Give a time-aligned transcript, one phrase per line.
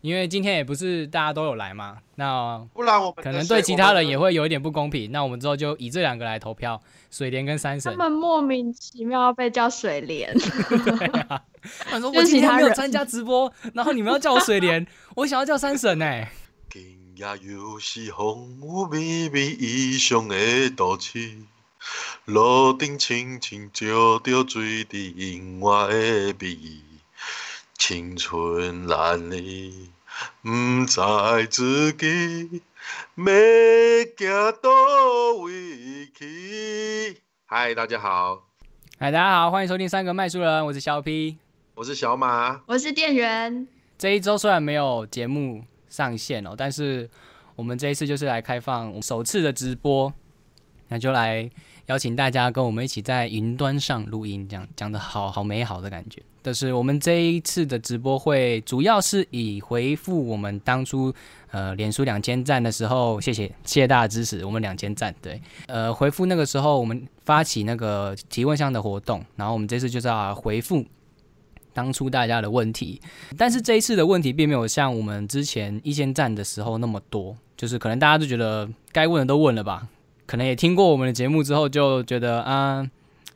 [0.00, 5.12] 因为今天也不是大家都有来嘛，那不然我们可能对其他人也会有一点不公平。
[5.12, 6.80] 那我们之后就以这两个来投票，
[7.10, 7.92] 水莲跟三神。
[7.92, 10.32] 他们莫名其妙要被叫水莲。
[10.38, 11.42] 对啊，
[11.90, 14.86] 他说我今天没有参加直播，然后你们要叫我水莲，
[15.16, 16.26] 我想要叫三神呢。
[16.70, 16.82] 今
[17.16, 20.36] 夜又是风雨绵绵异乡的
[20.70, 21.18] 都市，
[22.24, 25.94] 路顶轻轻照着水滴樱花的
[26.38, 26.58] 美。
[27.80, 29.90] 青春难离，
[30.42, 30.50] 不
[30.84, 32.62] 知自己
[33.06, 34.70] 要行到
[35.40, 37.16] 位去。
[37.46, 38.44] 嗨，大家好！
[38.98, 41.38] 嗨，大家好，欢迎收听三个卖书人，我是小 P，
[41.74, 43.66] 我是小马，我是店员。
[43.96, 47.08] 这一周虽然没有节目上线哦，但是
[47.56, 50.12] 我们这一次就是来开放首次的直播，
[50.88, 51.50] 那就来
[51.86, 56.22] 邀请大家跟我们一起在云端上录音，这样讲的好好美好的感觉。
[56.42, 61.12] 但是我们这一次的直播会主要是以回复我们当初
[61.50, 70.84] 呃脸书两千赞的时候，谢谢谢谢大家支持，我们两千赞对，呃回复那个时候我们发起那个提问箱的活动，然后我们这次就是要回复
[71.74, 73.00] 当初大家的问题，
[73.36, 79.86] 但是这一次的问题并没有像我们之前一千赞的时候那么多，就是可能大家都觉得该问的都问了吧，
[80.26, 82.88] 可能也听过我们的节目之后就觉得啊。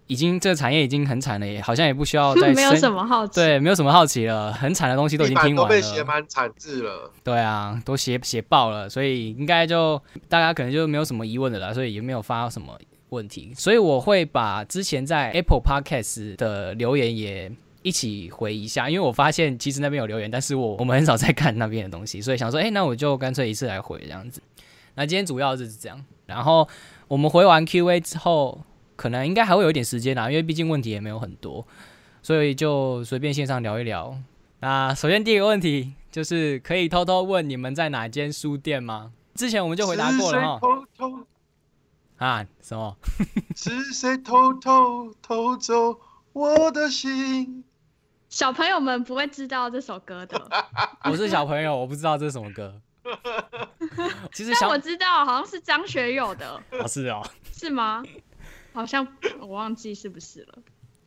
[0.07, 24.43] 已经这个产业已经很惨了，也好像也不需要再 没有什么好奇，对，没有什么好奇了，很惨的东西都已经听完了，都被写满惨字了，对啊，都写写爆了，所以应该就大家可能就没有什么疑问的了，所以也没有发什么问题，所以我会把之前在 Apple Podcast 的留言也一起回一下，因为我发现其实那边有留言，但是我我们很少在看那边的东西，所以想说，哎，那我就干脆一次来回这样子。
[24.97, 26.69] 那今天主要就是这样，然后
[27.09, 28.61] 我们回完 Q&A 之后。
[28.97, 31.67] 可能应该还会有一点时间啦，因为毕竟问题也没有很多，
[32.23, 34.17] 所以就随便线上聊一聊。
[34.61, 39.13] 那首先第一个问题就是可以偷偷问你们在哪间书店吗？
[39.35, 40.69] 之前我们就回答过了哈。
[42.17, 42.47] 啊？
[42.63, 42.97] 什么？
[43.57, 45.99] 是谁偷偷偷走
[46.33, 47.65] 我的心？
[48.31, 50.41] 小朋友们不会知道这首歌的。
[51.05, 52.81] 我是小朋友，我不知道这是什么歌。
[54.33, 56.61] 其实但我知道，好像是张学友的。
[56.71, 57.23] 哦，是哦。
[57.53, 58.03] 是吗？
[58.75, 59.07] 好像
[59.41, 60.59] 我忘记是不是了。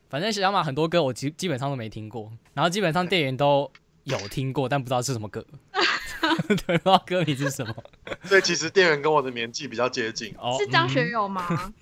[0.09, 3.69] 反正小马很多歌我基基本上都没听过，然后基本上店员都
[4.05, 5.45] 有听过，但不知道是什么歌。
[6.47, 7.75] 对，不知道歌名是什么。
[8.23, 10.33] 所以其实店员跟我的年纪比较接近。
[10.39, 11.73] 哦，是张学友吗？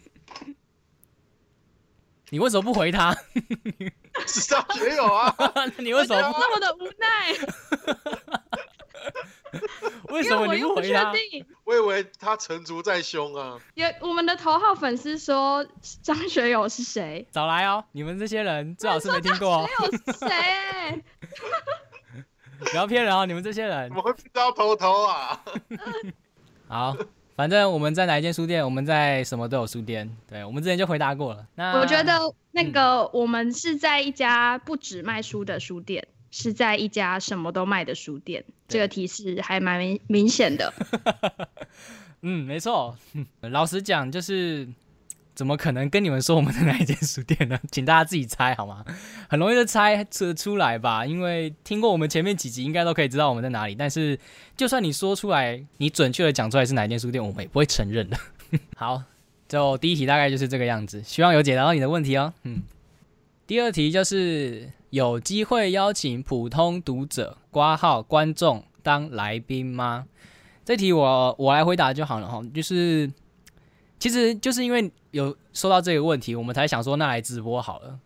[2.29, 3.16] 你为什么不回他？
[4.25, 5.35] 是张学友啊。
[5.78, 7.31] 你为什么那么的无奈？
[10.15, 11.11] 为什么你不回答？
[11.65, 13.59] 我以为他成竹在胸啊！
[13.73, 15.65] 也，我们的头号粉丝说
[16.01, 17.27] 张学友是谁？
[17.31, 17.83] 早来哦！
[17.91, 19.67] 你们这些人最好是没听过。
[19.67, 21.03] 张学友是 谁？
[22.71, 23.25] 不要骗人哦！
[23.25, 25.43] 你们这些人怎么会不知道偷偷啊？
[26.67, 26.95] 好，
[27.35, 28.63] 反正我们在哪一间书店？
[28.63, 30.09] 我们在什么都有书店。
[30.29, 31.45] 对，我们之前就回答过了。
[31.55, 36.07] 那我觉得那个我们是在一家不止卖书的书店。
[36.38, 40.73] 是在一家什么都卖的书店，这个提示还蛮明明显的。
[42.23, 42.97] 嗯，没错。
[43.40, 44.68] 老实讲，就是
[45.34, 47.57] 怎么可能跟你们说我们在哪一间书店呢？
[47.72, 48.84] 请大家自己猜好吗？
[49.29, 53.73] 很容易就猜出出来吧，因为听过我们前面几集，应该都可以知道我们在哪里。
[53.73, 54.19] 但是，
[54.57, 58.19] 就算你说出来，你准确的讲出来是哪一间书店，我们也不会承认的。
[58.75, 59.02] 好，
[59.47, 62.34] 就第一题大概就是这个样子，希望有解答到你的问题哦。
[62.44, 62.62] 嗯，
[63.45, 64.72] 第二题就是。
[64.91, 70.06] 有机会邀请普通读者挂号观众当来宾吗？
[70.63, 72.41] 这题我我来回答就好了哈。
[72.53, 73.11] 就是，
[74.00, 78.00] 其实就是因为有收到这个问题，我们才想说那来直播好了。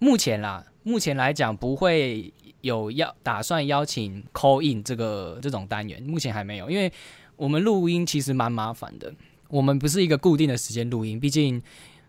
[0.00, 2.30] 目前啦，目前来讲不会
[2.60, 6.92] 有要打算邀请 call in 这个这种单元，目前还没有，因为
[7.36, 9.10] 我们录音其实蛮麻烦的。
[9.48, 11.62] 我们不是一个固定的时间录音，毕竟。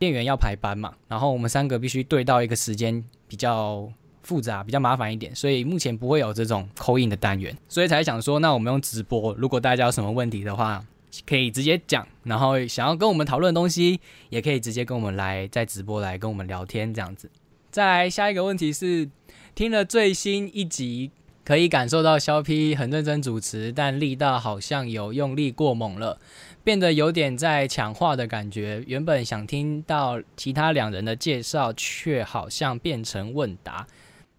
[0.03, 3.89] 店员要排班嘛，然后我们三个必须对到一个时间比较
[4.21, 10.85] 复杂、比较麻烦一点，所以目前不会有这种扣印的单元，所以才想说，那我们用直播，如果大家有什么问题的话，
[11.25, 17.31] 可以直接讲，然后想要跟我们讨论的东西，也可以直接跟我们来在直播来跟我们聊天这样子。
[17.71, 19.09] 再来下一个问题是，
[19.55, 21.11] 听了最新一集，
[21.45, 26.19] 可以感受到肖 P 很认真主持，但力道好像有用力过猛了。
[26.63, 28.83] 变得有点在抢话的感觉。
[28.87, 33.85] 原本想听到其他两人的介绍，却好像变成问答。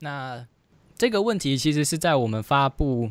[0.00, 0.46] 那
[0.96, 3.10] 这个问题其实是在我们发布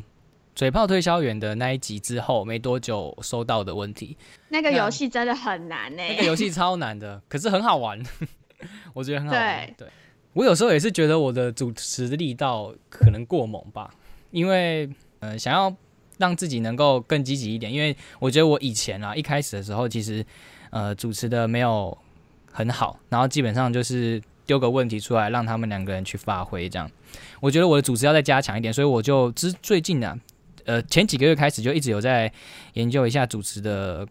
[0.54, 4.16] 嘴炮推销员的那一集之后没多久收到的问题。
[4.48, 6.02] 那个游戏真的很难呢。
[6.02, 8.02] 那个游戏超难的，可是很好玩，
[8.92, 9.74] 我觉得很好玩。
[9.78, 9.88] 对，
[10.32, 13.94] 我有时候也是觉得我的主持力道可能过猛吧，
[14.30, 14.90] 因为。
[15.20, 15.74] 呃，想要
[16.18, 20.24] 让自己能够更积极一点，因为我觉得我以前啊，一开始的时候其实
[20.70, 21.96] 呃主持的没有
[22.52, 26.90] 很好，然后基本上就是丢个问题出来，让他们两个人去发挥这样。
[27.40, 30.18] 我觉得我的主持要再加强一点，所以我就之最近呢、
[30.64, 32.32] 呃前几个月开始就一直有在
[32.74, 34.06] 研究一下主持的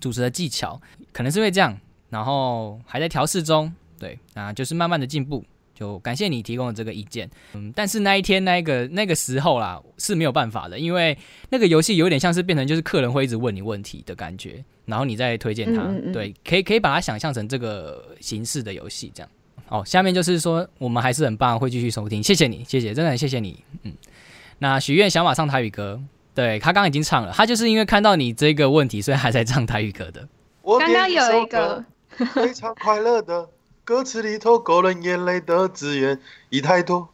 [0.00, 0.80] 主持的技巧，
[1.12, 1.78] 可能是因为这样，
[2.10, 5.44] 然后还在调试中，对，那就是慢慢的进步。
[5.78, 11.16] 就感谢你提供的这个意见，嗯，但是那一天那个那个时候啦是没有办法的，因为
[11.50, 19.30] 那个游戏有点像是变成就是客人会一直问你问题的感觉，然后你再推荐他，嗯嗯嗯对，可以可以把它想象成这个形式的游戏这样。
[19.68, 23.92] 哦，下面就是说我们还是很棒，会继续收听，谢谢你，谢谢，真的很谢谢你，嗯。
[24.58, 26.00] 那许愿小马唱台语歌，
[26.34, 30.26] 对他刚刚已经唱了，他就是因为看到你这个问题，所以还在唱台语歌的。
[30.62, 31.84] 我刚刚有一个
[32.32, 33.46] 非常快乐的
[33.86, 37.08] 歌词里头勾人眼泪的字眼已太多。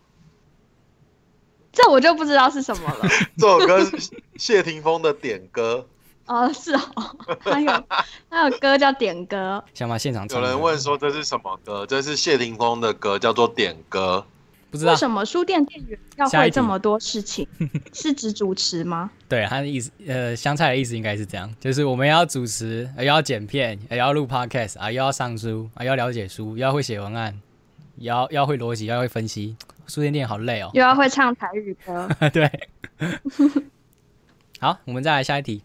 [1.71, 3.09] 这我就不知道是什么了。
[3.37, 5.87] 这首歌是谢霆锋的点歌。
[6.25, 7.71] 哦，是哦，还有
[8.31, 11.85] 还有歌叫点歌，想把现场唱，有人问说这是什么歌？
[11.85, 14.25] 这是谢霆锋的歌，叫做《点歌
[14.73, 17.47] 不知道为，什么书店店员要会这么多事情？
[17.93, 19.11] 是指主持吗？
[19.29, 27.39] 对他的意思，呃，香菜的意思应该是这样，就是我们要主持，呃又要剪片，也要录 podcast 啊，又要上书啊，又要了解书，又要会写文案，
[27.97, 29.55] 也要要会逻辑，要会分析。
[29.87, 30.71] 书店店好累哦。
[30.73, 32.51] 又要会唱台语歌， 对，
[34.59, 35.63] 好，我们再来下一题。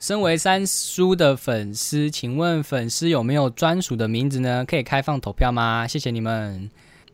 [0.00, 4.64] 身为三叔的粉丝，请问粉丝有没有专属的名字呢？
[4.66, 5.86] 可以开放投票吗？
[5.86, 6.68] 谢谢你们。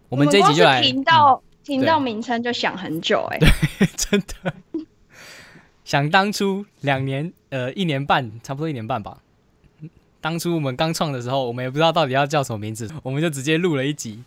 [0.09, 3.49] 我们这一集就来，听到听到名称就想很久哎、对
[3.97, 4.55] 真的。
[5.85, 9.23] 想当初两年，呃，一年半，差不多一年半吧。
[10.21, 14.23] 当初我们刚创的时候，我们也不知道到底要叫什么名字，我们就直接录了一集，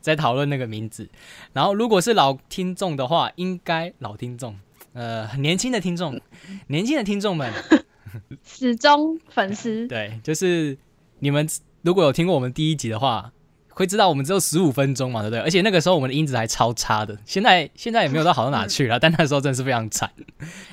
[0.00, 1.08] 在讨论那个名字。
[1.52, 4.58] 然后，如果是老听众的话，应该老听众，
[4.92, 6.20] 呃，很年轻的听众，
[6.68, 7.52] 年轻的听众们，
[8.46, 10.78] 始终粉丝对，就是
[11.18, 11.46] 你们
[11.82, 13.32] 如果有听过我们第一集的话，
[13.78, 15.40] 会知道我们只有十五分钟嘛，对不对？
[15.40, 20.10] 而且那个时候我们的音质还超差的，现在现在也没有到好到哪去了， 但那时候真的是非常惨。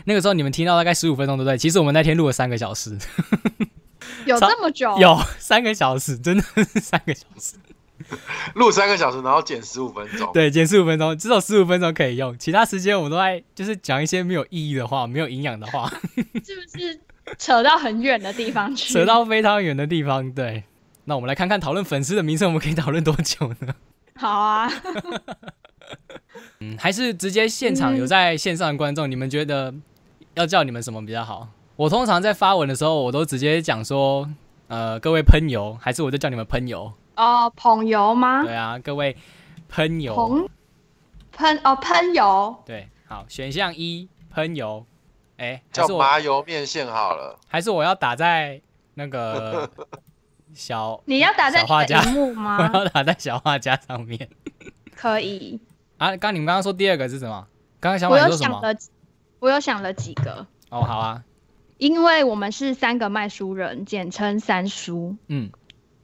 [0.06, 1.58] 那个时候你们听到大概十五分钟，对不对？
[1.58, 2.98] 其实我们那天录了三个小时，
[4.26, 4.98] 有这么久？
[4.98, 7.58] 有三个小时，真的是三个小时。
[8.56, 10.30] 录三个小时，然后剪十五分钟。
[10.34, 17.00] 对，减十五分钟，只有十五分钟可以用，其他时间我们都在就是讲一些没有意义的话，没有营养的话， 是不是
[17.38, 18.94] 扯到很远的地方去？
[18.94, 20.30] 扯到非常远的地方。
[20.34, 20.64] 对，
[21.06, 23.76] 那我们来看看讨论粉丝的名称，我们可以讨论多久呢？
[24.16, 24.70] 好啊，
[26.60, 29.74] 嗯，还是直接现场有在线上的观众，你们觉得
[30.36, 31.50] 要叫你们什么比较好？
[31.76, 34.30] 我通常在发文的时候，我都直接讲说，
[34.68, 36.94] 呃，各位喷油，还是我就叫你们喷油。
[37.16, 38.44] 哦，捧油吗？
[38.44, 39.18] 对啊，各位
[39.68, 40.48] 喷油，捧
[41.32, 44.86] 喷哦喷油，对，好，选项一喷油，
[45.38, 47.40] 哎、还叫麻油面线好了。
[47.48, 48.62] 还是我要打在
[48.94, 49.70] 那个
[50.54, 52.70] 小，你要打在小画家你的荧幕 我？
[52.74, 54.30] 要打在小画家上面
[54.96, 55.60] 可以，
[55.98, 56.16] 啊。
[56.18, 57.48] 刚你们刚刚说第二个是什么？
[57.80, 58.62] 刚刚想我有马你说什么？
[58.62, 58.80] 想了，
[59.40, 61.24] 我有想了几个，哦，好啊，
[61.78, 65.52] 因为我们是三个卖书人，简称三叔，嗯，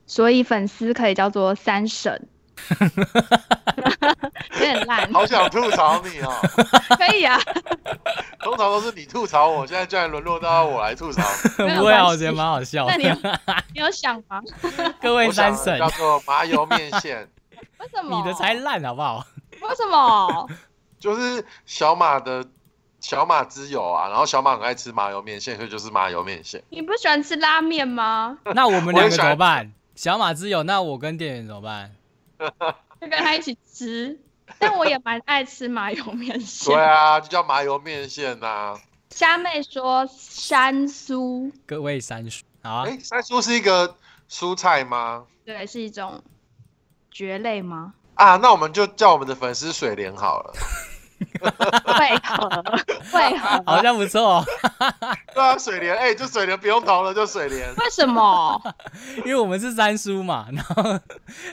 [0.05, 2.27] 所以粉丝可以叫做三婶。
[4.59, 6.33] 有点烂，好想吐槽你哦，
[6.97, 7.39] 可以啊，
[8.41, 11.21] 通常都是你吐槽我，现在居然沦落到我来吐槽。
[11.57, 13.13] 不会啊，我觉得蛮好笑那你有。
[13.73, 14.41] 你有想吗？
[15.01, 17.27] 各位三婶叫，做麻油面线，
[17.79, 18.17] 为什么？
[18.17, 19.25] 你的才烂好不好？
[19.61, 20.49] 为什么？
[20.99, 22.45] 就是小马的
[22.99, 26.63] 小马之友啊，然后小马很爱吃麻油面线，所以就是麻油面线。
[26.69, 28.37] 你不喜欢吃拉面吗？
[28.55, 29.71] 那我们两个怎么办？
[29.95, 31.91] 小马之友，那我跟店员怎么办？
[33.01, 34.17] 就跟他一起吃。
[34.59, 36.73] 但我也蛮爱吃麻油面线。
[36.73, 38.75] 对啊，就叫麻油面线呐、
[39.11, 43.95] 虾妹说山苏，各位三叔，好啊哎、，山苏是一个
[44.29, 45.25] 蔬菜吗？
[45.45, 46.21] 对，是一种
[47.11, 47.93] 蕨类吗？
[48.15, 50.53] 啊，那我们就叫我们的粉丝水莲好了。
[51.41, 52.63] 为何？
[53.13, 53.63] 为何？
[53.65, 54.45] 好像不错哦，
[55.33, 57.73] 对啊，水莲，哎、就水莲不用投了，就水莲。
[57.75, 58.61] 为什么？
[59.25, 60.47] 因为我们是三叔嘛。
[60.51, 60.99] 然后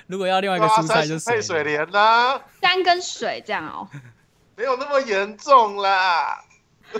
[0.07, 1.77] 如果要另外一个蔬菜就配水莲。
[1.81, 3.89] 莲呐、山跟水这样哦。
[4.57, 6.43] 没有那么严重啦。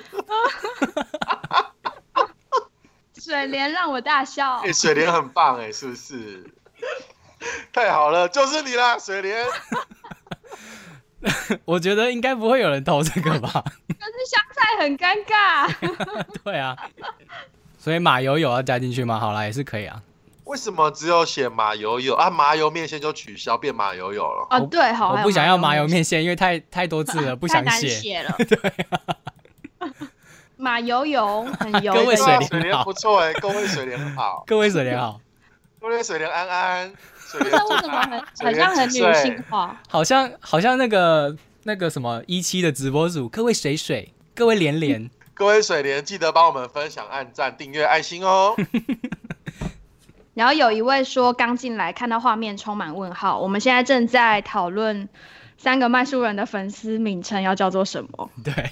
[3.19, 4.73] 水莲让我大笑哎、。
[4.73, 6.53] 水莲很棒哎、是不是？
[7.73, 9.47] 太好了，就是你啦，水莲。
[11.65, 13.51] 我觉得应该不会有人投这个吧？
[13.53, 16.25] 可是香菜很尴尬。
[16.45, 16.77] 对啊，
[17.79, 19.19] 所以马友友要加进去吗？
[19.19, 20.03] 好啦，也是可以啊。
[20.45, 22.31] 为什么只有写马友友啊？
[22.31, 24.47] 麻油面线就取消变马友友了？
[24.51, 27.89] 啊，对，好，我不想要麻油面，面线，因为太太多字了，不太难想写。
[27.89, 28.37] 写了。
[30.57, 35.21] 马游泳很游各位水莲不错哎，各位水莲好，各位水莲好，
[35.81, 36.95] 各位水莲安安，
[37.27, 39.81] 水莲这为什么很水很像很女性化？
[39.89, 48.55] 好像好像那个那个什么一期的直播组，各位水水，各位连连， 各位水莲记得帮我们分享、按赞、订阅、爱心哦。
[50.35, 55.09] 然后有一位说刚进来看到画面充满问号，我们现在正在讨论
[55.57, 58.31] 三个卖书人的粉丝名称要叫做什么？
[58.45, 58.71] 对，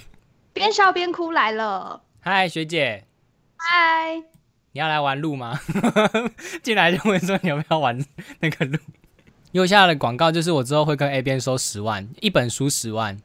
[0.52, 3.04] 边笑边哭来了，嗨学姐，
[3.56, 4.23] 嗨，
[4.75, 5.59] 你要来玩路吗？
[6.64, 7.97] 进来就问说你要不要玩
[8.40, 8.76] 那个路。
[9.52, 13.16] 右下的广告就是我之后会跟 A 边收十万，一本书十万，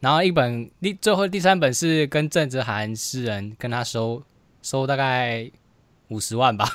[0.00, 4.22] 然后一本第最后第三本是跟郑子涵诗人跟他收
[4.60, 5.50] 收大概
[6.08, 6.68] 五十万吧。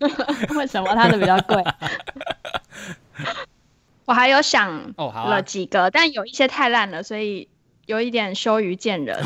[0.54, 1.64] 为什么他的比较贵？
[4.04, 7.48] 我还有想了，几个，但有一些太烂了，所以
[7.86, 9.18] 有一点羞于见人。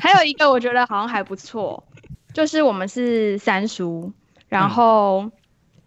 [0.00, 1.82] 还有一个我觉得好像还不错，
[2.40, 4.14] 就是我们是三叔，
[4.48, 5.30] 然后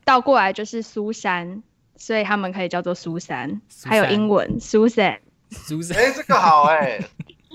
[0.05, 1.63] 倒过来就是苏珊，
[1.95, 3.59] 所以他们可以叫做苏珊。
[3.67, 5.17] 苏还有英文 Susan。
[5.49, 7.03] 苏珊哎，这个好哎。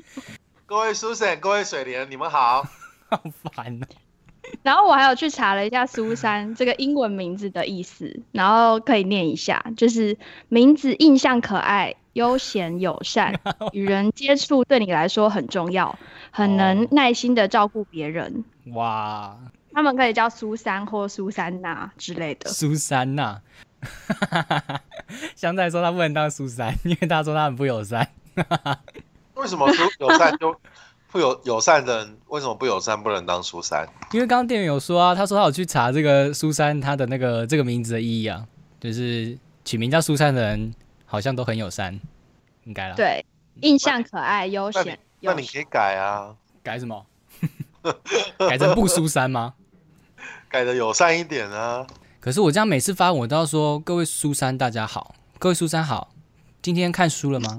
[0.66, 2.66] 各位 Susan，各位水莲，你们好。
[3.08, 3.22] 好
[3.54, 3.86] 烦哦。
[4.64, 13.38] 然后我还有去查了一下苏珊这个英文名字的意思，然后可以念一下，就是名字印象可爱、悠闲友善，
[13.70, 15.96] 与人接触对你来说很重要，
[16.32, 18.42] 很能哦耐心的照顾别人。
[18.74, 19.36] 哇，
[19.72, 22.50] 他们可以叫苏珊或苏珊娜之类的。
[22.50, 23.40] 苏珊娜、
[25.36, 28.06] 香菜说他不能当苏珊， 因为他说他很不友善。
[29.34, 30.54] 为什么友友善就
[31.10, 33.88] 不友友善的人为什么不友善不能当苏珊？
[34.12, 38.44] 因为刚刚店员有说啊，他说他有去查这个苏珊他的那个这个名字的意义啊，
[38.80, 40.74] 就是取名叫苏珊的人
[41.06, 41.98] 好像都很友善，
[42.64, 43.24] 应该啦。，对，
[43.60, 47.06] 印象可爱、悠闲、那你可以改啊，改什么？
[48.48, 49.54] 改成不苏三吗？
[50.48, 51.86] 改的友善一点啊。
[52.20, 56.10] 可是我这样每次发文我都要说各位苏珊大家好，各位苏珊好，
[56.60, 57.56] 今天看书了吗？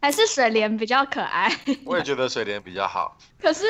[0.00, 1.50] 还是水莲比较可爱。
[1.84, 3.16] 我也觉得水莲比较好。
[3.40, 3.64] 可是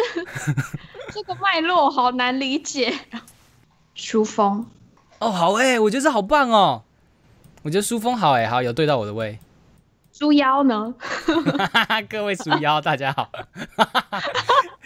[1.12, 2.92] 这个脉络好难理解。
[3.94, 4.66] 书风，
[5.18, 6.82] 哦，好哎、我觉得这好棒哦，
[7.62, 9.38] 我觉得书风好哎、好有对到我的胃。
[10.12, 10.94] 猪腰呢？
[12.08, 13.30] 各位鼠妖，大家好。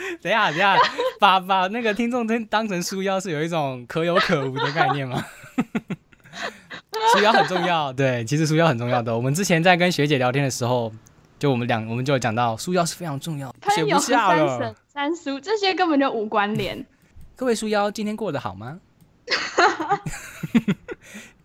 [0.22, 0.76] 等一下，等一下，
[1.18, 5.24] 把把那个听众真当成书妖是有一种可有可无的概念吗？
[7.14, 9.14] 书妖很重要，对，其实书妖很重要的。
[9.14, 10.92] 我们之前在跟学姐聊天的时候，
[11.38, 14.74] 就我们两我们就有讲到书妖是非常重要的，写不下三了。
[14.86, 16.84] 三叔这些根本就无关联。
[17.36, 18.80] 各位书妖，今天过得好吗？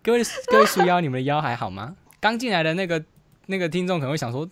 [0.04, 1.96] 各位各位书妖，你们的腰还好吗？
[2.20, 3.04] 刚进来的那个
[3.48, 4.48] 那个听众可能会想说，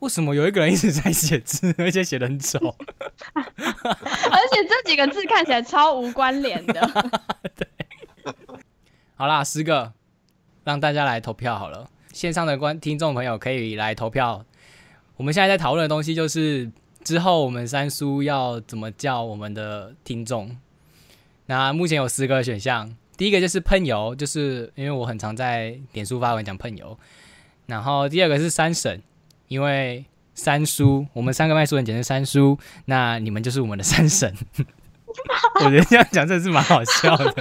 [0.00, 2.58] 为什么有一个人一直在写字，而且写的很丑？
[3.34, 6.80] 而且这几个字看起来超无关联的。
[7.56, 7.68] 对
[9.14, 9.92] 好啦，十个，
[10.64, 11.88] 让大家来投票好了。
[12.12, 14.44] 线上的观听众朋友可以来投票。
[15.16, 16.70] 我们现在在讨论的东西就是
[17.04, 20.56] 之后我们三叔要怎么叫我们的听众。
[21.44, 26.98] 那目前有十个选项，第一个就是喷油，就是因为我很常在脸书发文讲喷油。
[27.66, 29.02] 然后第二个是三婶，
[29.50, 34.32] 因为三叔，我们三个卖书人简称三叔，那你们就是我们的三婶。
[35.64, 37.34] 我觉得这样讲真的是蛮好笑的。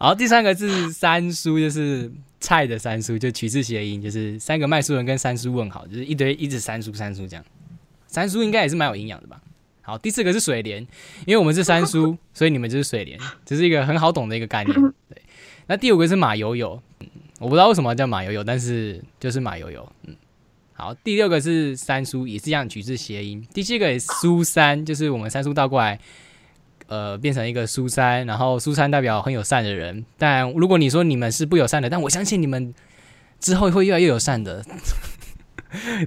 [0.00, 2.10] 然后第三个是三叔，就是
[2.40, 7.44] 菜的三叔，就取自谐音，就是三个卖书人跟三叔问好，就是一堆一直三叔三叔这样。
[8.06, 9.38] 三叔应该也是蛮有营养的吧？
[9.82, 10.80] 好，第四个是水莲，
[11.26, 14.74] 因为我们是三叔， 所以你们就是水莲，这是一个很好懂的一个概念。
[15.10, 15.20] 对，
[15.66, 17.06] 那第五个是马友友，嗯，
[17.38, 20.16] 我不知道为什么叫马友友，但是就是马友友，嗯。
[20.76, 23.42] 好，第六个是三叔，也是一样取自谐音。
[23.54, 25.98] 第七个也是苏三，就是我们三叔倒过来，
[26.86, 30.04] 呃，变成一个苏三，然后苏三代表很友善的人。
[30.18, 32.74] 但如果你说你们是不友善的，但我相信你们
[33.40, 34.62] 之后会越来越友善的。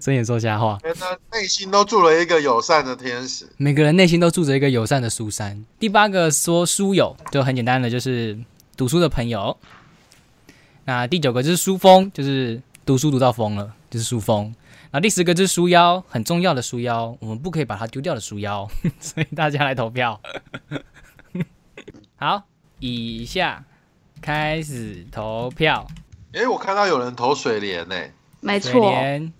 [0.02, 3.48] 睁眼说瞎话，每个人内心都住了一个友善的天使。
[3.58, 5.66] 每个人内心都住着一个友善的苏三。
[5.80, 8.38] 第八个说书友，就很简单的，就是
[8.78, 9.58] 读书的朋友。
[10.86, 14.54] 那第九个就是书疯，就是读书读到疯了，就是书风。
[14.92, 18.68] 那第十个就是书腰，很重要的书腰，我们不可以把它丢掉的书腰，
[19.00, 20.20] 所以大家来投票。
[22.18, 22.44] 好，
[22.80, 23.64] 以下
[24.22, 25.88] 开始投票。
[26.32, 29.34] 诶，我看到有人投水莲呢、水没错，莲，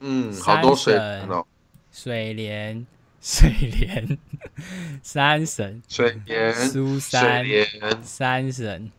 [0.00, 1.46] 嗯，好多水莲哦，
[1.92, 2.86] 水莲，
[3.20, 4.18] 水莲，
[5.02, 7.66] 三神，水莲，苏水三，莲，
[8.02, 8.90] 三神，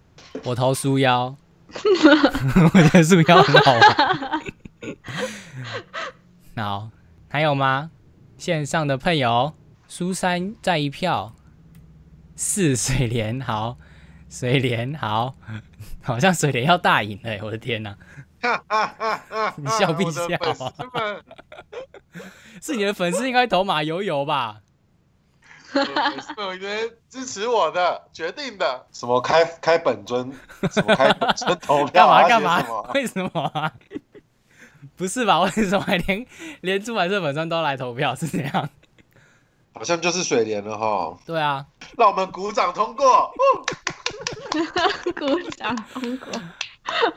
[0.44, 1.36] 我投书腰，
[1.74, 4.42] 我觉得书腰很好玩。
[6.56, 6.90] 好，
[7.30, 7.92] 还有吗？
[8.38, 9.54] 线上的朋友，
[9.88, 11.34] 苏三再一票，
[12.36, 13.78] 四水莲好，
[14.30, 15.36] 水莲好，
[16.02, 17.96] 好像水莲要大赢了欸，我的天哪、
[19.56, 21.24] 你笑必笑啊我的粉丝们
[22.62, 24.62] 是你的粉丝应该投马友友吧？
[25.74, 28.86] 我的粉丝们，我觉得支持我的决定的。
[28.92, 30.32] 什么开开本尊，
[30.72, 32.92] 什么开本尊投票啊，干嘛干嘛？
[32.94, 33.72] 为什么啊？
[35.04, 35.42] 不是吧？
[35.42, 36.26] 为什么连
[36.62, 38.16] 连出版社本身都来投票？
[38.16, 38.70] 是这样？
[39.74, 41.18] 好像就是水莲了哈。
[41.26, 41.66] 对啊，
[41.98, 43.30] 让我们鼓掌通过。
[45.20, 46.32] 鼓掌通过。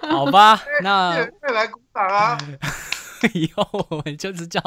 [0.09, 2.37] 好吧， 那也可以来鼓掌啊！
[3.35, 4.61] 以后我们就是叫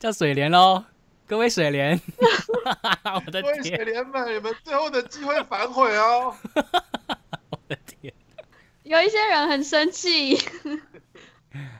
[0.00, 0.82] 叫水莲喽，
[1.28, 2.00] 各位水莲，
[3.04, 6.34] 我的各位水天，莲们，你们最后的机会反悔哦。
[7.50, 8.12] 我的天，
[8.82, 10.36] 有一些人很生气，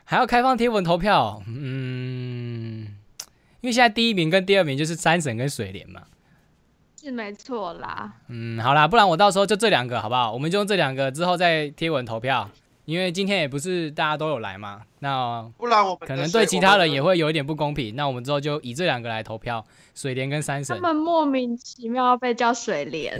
[0.04, 2.86] 还要开放贴文投票，嗯，
[3.60, 6.02] 因为现在第一名跟第二名就是三省跟水莲嘛，
[7.00, 8.12] 是没错啦。
[8.28, 10.32] 嗯，好啦，不然我到时候就这两个好不好？
[10.32, 12.50] 我们就用这两个之后再贴文投票，
[12.84, 17.02] 因为今天也不是大家都有来嘛，那不然我们可能水对其他人也。
[17.02, 20.74] 会有一点不公平，那我们之后就以这两个来投票，水莲跟三省。
[20.76, 23.18] 他们莫名其妙被叫水莲，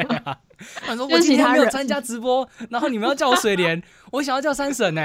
[0.84, 3.82] 他说就是我今天其他人没有参加直播，然后你们要叫我水莲，
[4.12, 5.00] 我想要叫三省呢、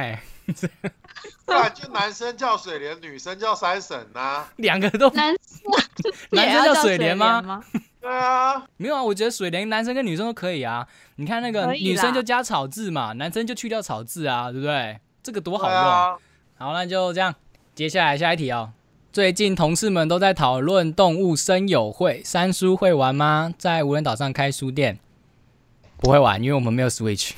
[1.46, 4.46] 不然就男生叫水莲，女生叫三婶呐。
[4.58, 7.42] 两个都男生 男生叫水莲吗？
[7.42, 7.64] 吗？
[8.00, 10.88] 对啊，没有啊，我觉得水莲男生跟女生都可以啊。
[11.18, 15.00] 你看那个女生就加草字嘛，男生就去掉草字啊，对不对？
[15.22, 15.78] 这个多好用。
[15.78, 16.18] 啊。
[16.58, 17.36] 好，那就这样。
[17.76, 18.74] 接下来下一题哦。
[19.12, 23.54] 最近同事们都在讨论动物声友会，三叔会玩吗？
[23.58, 24.98] 在无人岛上开书店？
[25.98, 27.34] 不会玩，因为我们没有 Switch。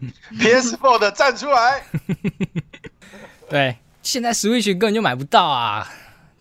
[0.38, 1.84] PS4 的站出来，
[3.48, 5.86] 对，现在 Switch 根本就买不到啊！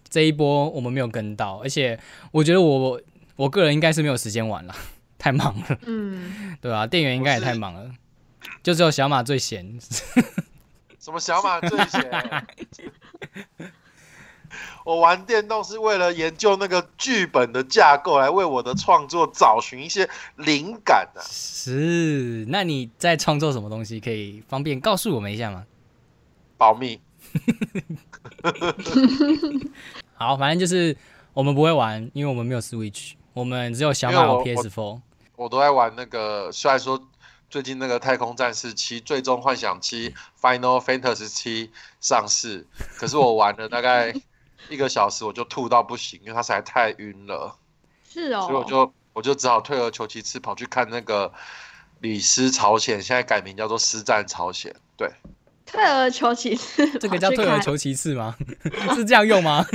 [0.09, 1.99] 这一波我们没有跟到，而且
[2.31, 2.99] 我觉得我
[3.35, 4.75] 我个人应该是没有时间玩了，
[5.19, 7.91] 太忙了，嗯，对啊、店员应该也太忙了，
[8.63, 9.77] 就只有小马最闲。
[10.99, 12.11] 什么小马最闲？
[14.85, 21.19] 我玩电动是为了研究那个剧本的架构，来为我的创作找寻一些灵感啊。
[21.21, 23.99] 是，那你在创作什么东西？
[23.99, 25.65] 可以方便告诉我们一下吗？
[26.57, 26.99] 保密，
[30.15, 30.97] 好，反正就是
[31.33, 35.01] 我们不会玩，因为我们没有 Switch，我们只有小马有因为我 PS4。
[35.35, 37.01] 我都在玩那个，虽然说
[37.49, 40.09] 最近那个《太空战士七》《最终幻想七》
[40.41, 41.67] 《Final Fantasy 七》
[42.01, 44.13] 上市，可是我玩了大概
[44.69, 47.55] 一个小时，我就吐到不行，因为他实在太晕了，
[48.11, 48.41] 是哦。
[48.41, 51.27] 所以我就我就只好退而求其次，跑去看那个
[51.99, 54.71] 《李斯朝鲜》，现在改名叫做《师战朝鲜》。
[54.95, 55.09] 对，
[55.65, 58.35] 退而求其次， 这个叫退而求其次吗？
[58.95, 59.65] 是这样用吗？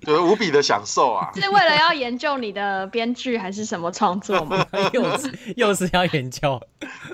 [0.00, 1.30] 对，无比的享受啊！
[1.34, 4.64] 是为了要研究你的编剧还是什么创作吗？
[4.92, 6.60] 又是又是要研究，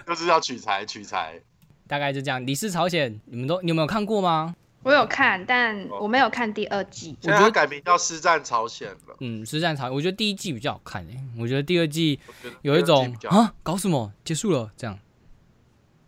[0.06, 1.40] 又是要取材取材。
[1.86, 2.40] 大概就这样。
[2.44, 4.54] 《李氏朝鲜》，你们都你们有看过吗？
[4.82, 7.16] 我有看，但我没有看第二季。
[7.20, 9.16] 现在它改名叫《师战朝鲜》了。
[9.20, 14.98] 嗯，《师战朝鲜》，我觉得第一季比较好看诶，我觉得第二季我觉得有一种啊，搞什么结束了这样，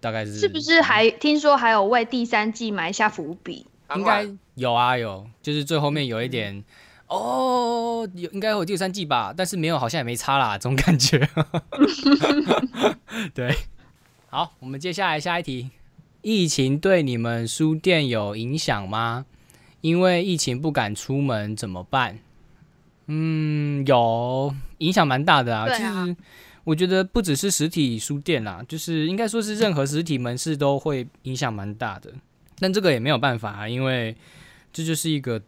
[0.00, 3.66] 大概是是不是还听说还有为第三季埋下伏笔？
[3.86, 6.64] 当应该有啊有，就是最后面有一点。
[7.06, 11.28] 哦，有应该有第三季吧，但是没有，好像也没差啦，这种感觉。
[13.34, 13.54] 对，
[14.30, 15.70] 好，我们接下来下一题，
[16.24, 19.26] 疫情对你们书店有影响吗？
[19.82, 22.18] 因为疫情不敢出门怎么办？
[23.08, 25.68] 嗯，有影响蛮大的啊。
[25.68, 26.16] 其实
[26.64, 32.10] 我觉得不只是实体书店啦，就是应该说是任何实体门市都会影响蛮大的。
[32.58, 34.16] 但这个也没有办法啊，因为
[34.72, 35.42] 这就是一个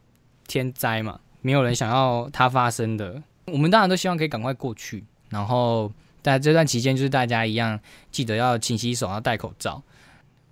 [0.46, 3.22] 天灾嘛，没有人想要它发生的。
[3.46, 5.90] 我们当然都希望可以赶快过去，然后
[6.22, 7.80] 在这段期间，就是大家一样
[8.12, 9.82] 记得要勤洗手，要戴口罩。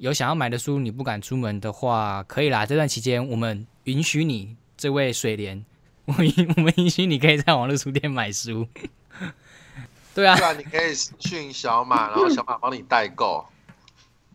[0.05, 2.67] 有想要买的书，你不敢出门的话，可以啦。
[2.67, 5.64] 这段期间，我们允许你这位水莲，
[6.05, 8.69] 我允我们允许你可以在网络书店买书。
[10.14, 13.47] 对啊对啊你可以训小马，然后小马帮你代购。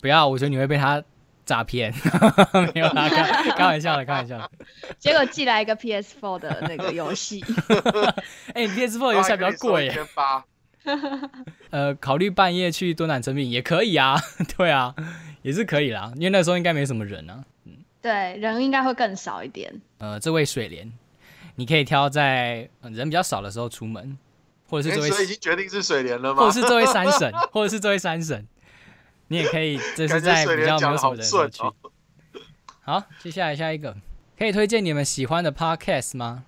[0.02, 1.04] 不要，我觉得你会被他
[1.46, 1.94] 诈骗。
[2.74, 4.50] 没有啦，开开玩笑的，开玩笑的。
[4.98, 7.46] 结果寄来一个 PS4 的那个游戏，
[8.56, 9.92] 哎、p s 4游戏还比较贵耶。
[9.92, 10.44] 千八。
[11.70, 14.20] 呃，考虑半夜去多南成品也可以啊，
[14.58, 14.96] 对啊，
[15.41, 17.43] 也是可以啦，因为那时候应该没什么人啊。
[18.02, 19.82] 对人应该会更少一点。
[19.97, 20.89] 呃，这位水莲，
[21.56, 24.17] 你可以挑在、呃人比较少的时候出门，
[24.69, 26.39] 或者是这位，哎所以已经决定是水莲了吗？
[26.43, 28.47] 或者是这位三婶， 或者是这位三婶，
[29.28, 31.25] 你也可以，这是在比较没有什么人。
[32.82, 33.95] 好，接下来下一个，
[34.38, 36.45] 可以推荐你们喜欢的 podcast 吗？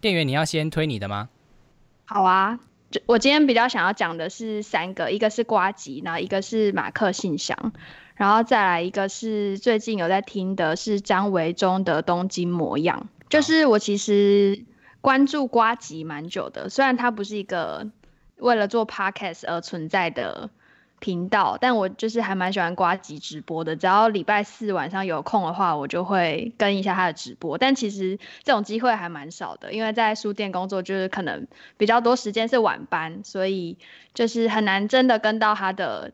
[0.00, 1.30] 店员，你要先推你的吗？
[2.04, 7.72] 好啊，就我今天比较想要讲的是三个，一个是瓜吉，然后一个是马克信箱，
[8.20, 14.62] 然后再来一个是最近有在听的是张维忠的《东京模样》，就是我其实
[15.00, 17.88] 关注瓜吉蛮久的，虽然他不是一个
[18.36, 20.50] 为了做 podcast 而存在的。
[21.02, 23.74] 频道，但我就是还蛮喜欢瓜吉直播的。
[23.74, 27.56] 只要礼拜四晚上有空的话，我就会跟一下他的直播。
[27.56, 31.46] 但其实这种机会还蛮少的，因为在书店工作，就是可能
[31.78, 33.78] 比较多时间是晚班，所以
[34.12, 36.12] 就是很难真的跟到他的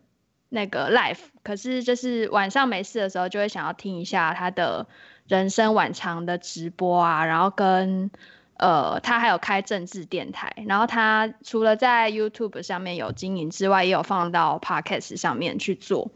[0.57, 1.21] 那个 life，。
[1.45, 4.89] 可是就是晚上没事的时候，就会想要听一下他的
[5.29, 8.11] 人生晚长的直播啊，然后跟。
[8.59, 16.11] 呃，他还有开政治电台，然后他除了在 YouTube 上面有经营之外，也有放到 Podcast 上面去做，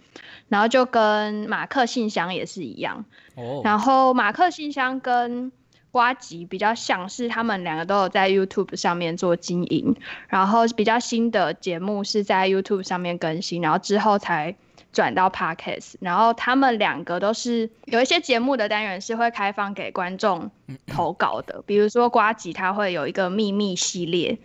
[0.48, 3.04] 然后就跟马克信箱也是一样。
[3.34, 3.60] 哦。
[3.62, 5.52] 然后马克信箱跟
[5.90, 9.96] 瓜吉比较像是，他们两个都有在 YouTube 上面做经营，
[10.28, 14.56] 然后比较新的节目是在 YouTube 上面更新，然后之后才。
[14.92, 20.50] 转到 podcast，然后他们两个都是有一些节目的单元是会开放给观众
[20.88, 24.36] 投稿的，比如说瓜吉他会有一个秘密系列，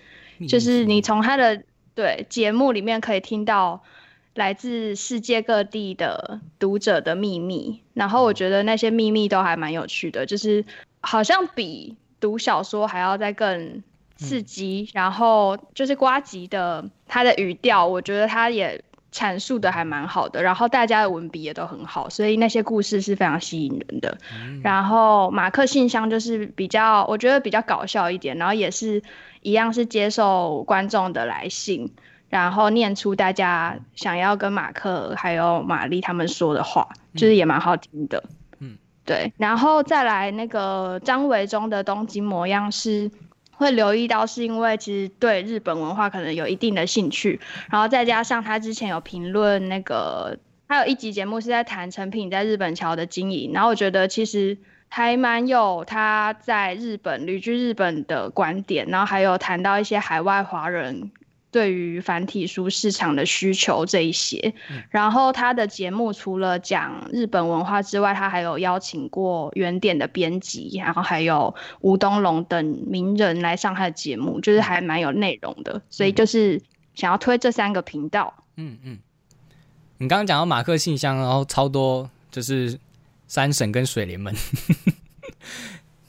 [0.48, 1.64] 就是你从他的
[1.96, 3.82] 对节目里面可以听到
[4.36, 10.64] 来自世界各地的读者的秘密，然后我觉得那些秘密都还蛮有趣的，就是
[11.06, 13.84] 好像比读小说还要再更
[14.18, 18.84] 刺激，然后就是瓜吉的他的语调，我觉得他也。
[19.15, 24.18] 阐述的还蛮好的，然后大家的文笔也都很好，所以那些故事是非常吸引人的。
[24.62, 29.02] 然后马克信箱就是比较，我觉得比较搞笑一点，然后也是
[29.41, 31.94] 一样是接受观众的来信，
[32.28, 38.22] 然后念出大家想要跟马克还有玛丽他们说的话，就是也蛮好听的。
[39.06, 39.32] 对。
[39.38, 43.12] 然后再来那个张维忠的东京模样是。
[43.58, 47.39] 会留意到，是因为其实对日本文化可能有一定的兴趣，
[47.72, 50.38] 然后再加上他之前有评论那个，
[50.68, 54.58] 还有一集节目是在谈成品在日本桥的经营，然后我觉得其实
[54.89, 61.10] 还蛮有他在日本旅居日本的观点，然后还有谈到一些海外华人。
[61.56, 64.54] 对于繁体书市场的需求这一些，
[64.89, 75.82] 然后他的节目除了讲日本文化之外，他还有邀请过原点的编辑，然后还有吴东龙等名人来上他的节目，就是还蛮有内容的。
[75.89, 76.62] 所以就是
[76.94, 78.34] 想要推这三个频道。
[78.58, 79.00] 嗯嗯，
[80.00, 82.78] 你刚刚讲到马克信箱，然后超多就是
[83.30, 84.36] 三省跟水莲们。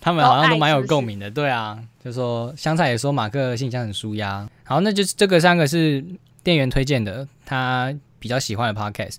[0.01, 4.49] 他们好像都蛮有共鸣的，对啊，就说香菜也说马克信箱很舒压。
[4.63, 6.05] 好，那就是这个三个是
[6.45, 9.17] 店员推荐的，他比较喜欢的 podcast。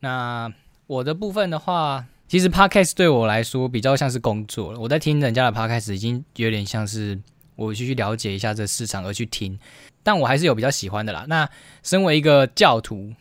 [0.00, 0.50] 那
[0.86, 4.80] 我的部分的话，其实 podcast 对我来说比较像是工作了。
[4.80, 7.20] 我在听人家的 podcast 已经有点像是
[7.56, 9.58] 我去了解一下这市场而去听，
[10.02, 11.26] 但我还是有比较喜欢的啦。
[11.28, 11.46] 那
[11.82, 13.12] 身为一个教徒，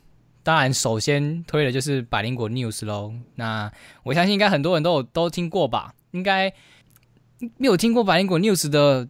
[0.44, 3.12] 当然首先推的就是百灵果 news 喽。
[3.36, 3.70] 那
[4.04, 6.54] 我相信应该很多人都有都听过吧，应该。
[7.58, 9.08] 没有听过百灵果 news 的，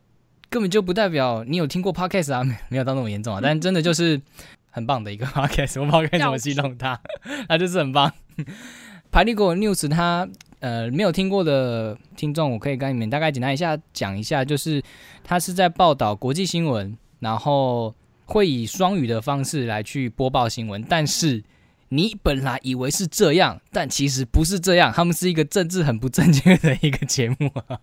[0.50, 4.22] 根本就不代表你有听过 podcast 啊，没 没有到那么严重啊，但真的就是
[4.70, 7.00] 很棒的一个 podcast，我不知道该怎么形容它，
[7.48, 8.12] 它就是很棒。
[9.12, 10.28] 百灵果 news 它
[10.60, 14.82] 呃没有听过的听众，我可以跟你们大概简单一下讲一下，就是
[15.24, 17.94] 它是在报道国际新闻，然后
[18.26, 21.44] 会以双语的方式来去播报新闻，但是
[21.90, 27.80] 你本来以为是这样，但其实不是这样，他们是一个政治很不正确的一个节目啊。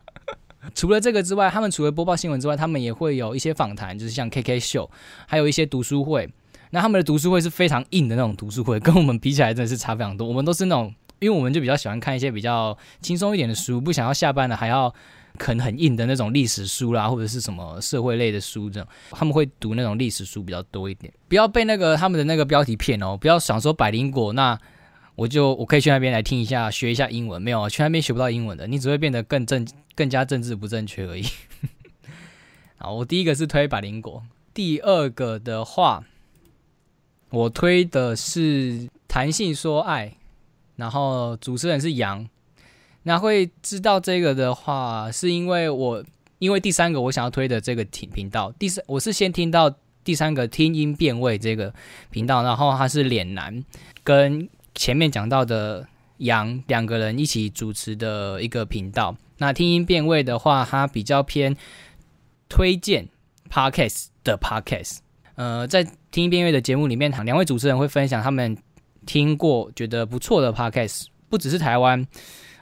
[0.75, 4.91] 除了这个之外，他们除了播报新闻之外，他们也会有一些访谈，就是像 K K 秀，
[5.27, 6.29] 还有一些读书会。
[6.71, 10.29] 那他们的读书会是非常硬的那种读书会，跟我们比起来真的是差非常多。
[10.29, 14.95] 我们都是那种，因为我们就比较喜欢看一些比较轻松一点的书，不想要下班了还要
[15.39, 18.89] 啃很硬的那种历史书啦，或者是什么社会类的书这种。
[19.11, 21.13] 他们会读那种历史书比较多一点。
[21.29, 24.59] 不要被那个他们的那个标题骗哦，不要想说百灵果那。
[25.21, 27.43] 我就我可以去那边来听一下，学一下英文。
[27.43, 31.27] 没有，去那边学不到英文的，你只会变得更正、更加政治不正确而已。
[32.79, 34.23] 好，我第一个是推百灵果，
[34.55, 36.03] 第二个的话，
[37.29, 40.15] 我推的是弹性说爱，
[40.77, 42.27] 然后主持人是杨。
[43.03, 46.03] 那会知道这个的话，是因为我
[46.39, 49.71] 因为第三个我想要推的这个频频道，第三我是先听到
[50.03, 51.75] 第三个听音辨位这个
[52.11, 53.63] 频道，然后他是脸男
[54.03, 54.49] 跟。
[54.75, 55.87] 前面讲到的
[56.19, 61.57] 杨两个人一起主持的一个频道，那听音辨位的话，它比较偏
[62.49, 63.09] 推荐
[63.51, 64.99] podcast 的 podcast。
[65.35, 68.57] 呃，在听音辨位的节目里面，两位主持人会分享他们
[69.07, 72.07] 听过觉得不错的 podcast，不只是台湾，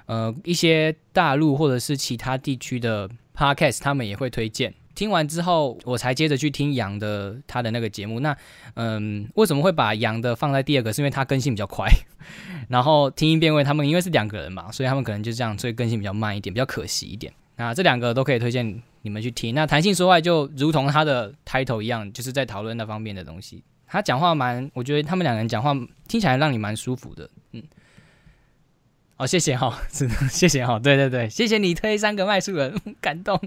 [0.07, 4.73] 呃，一些大陆或者是其他地区的 podcast，他们也会推荐。
[4.98, 8.18] 听完之后，我才接着去听杨的他的那个节目。
[8.18, 8.37] 那
[8.74, 10.92] 嗯，为什么会把杨的放在第二个？
[10.92, 11.88] 是因为他更新比较快。
[12.68, 17.32] 然后听音辨位他们因为是两个人嘛，所以他们可能就这样，所以更新比较慢一点，比较可惜一点。
[17.54, 19.54] 那这两个都可以推荐你们去听。
[19.54, 23.62] 那弹性说话就如同他的 title 一样，就是在讨论那方面的东西。
[23.87, 25.72] 他讲话蛮，我觉得他们两个人讲话
[26.08, 27.30] 听起来让你蛮舒服的。
[27.52, 27.62] 嗯，
[29.18, 33.40] 哦，谢谢哈，是的，谢谢哈，对对对，谢谢你推三个麦数人，感动。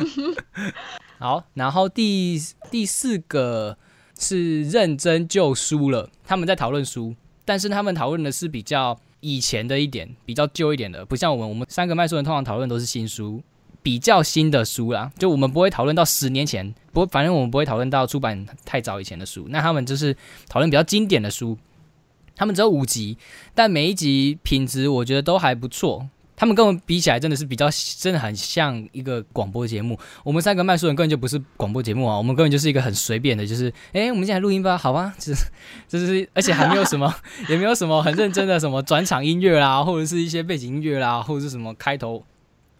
[1.18, 2.38] 好，然后第
[2.70, 3.78] 第四个
[4.18, 7.14] 是认真就书了，他们在讨论书，
[7.46, 13.42] 但是他们讨论的是比较以前的一点，比较旧一点的，不像我们，我们三个麦数人通常讨论都是新书。
[13.82, 19.46] 比较新的书啦，就我们不会讨论到十年前，不，反正我们不会讨论到出版太早以前的书。
[19.48, 20.12] 那他们就是
[20.48, 21.56] 讨论比较经典的书，
[22.36, 23.18] 他们只有五集，
[23.54, 26.08] 但每一集品质我觉得都还不错。
[26.38, 27.66] 他们跟我们比起来，真的是比较，
[27.98, 29.98] 真的很像一个广播节目。
[30.22, 35.46] 我们三个卖书人根本就不是广播节目啊，我们根本就是一个很随便的，就是哎，我们现在录音吧，好吧，就是，
[35.88, 37.10] 就是，而且还没有什么，
[37.48, 42.22] 也没有什么很认真的什么转场音乐啦，或者是一些背景音乐啦，或者是什么开头。